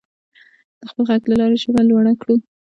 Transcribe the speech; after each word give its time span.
د 0.79 0.81
خپل 0.91 1.01
غږ 1.09 1.21
له 1.29 1.35
لارې 1.39 1.55
ژبه 1.63 1.81
لوړه 1.89 2.13
کړو. 2.21 2.35